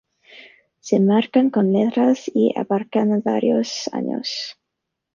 [0.79, 4.57] Se marcan con letras y abarcan varios años.